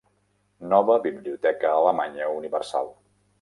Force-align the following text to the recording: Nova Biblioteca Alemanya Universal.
Nova 0.71 0.95
Biblioteca 1.03 1.75
Alemanya 1.77 2.31
Universal. 2.41 2.91